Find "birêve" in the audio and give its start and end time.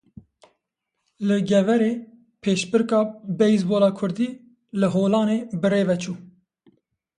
5.61-5.95